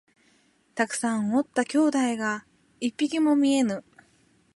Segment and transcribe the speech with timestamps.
[0.73, 2.47] たくさんおった兄弟が
[2.79, 3.83] 一匹も見えぬ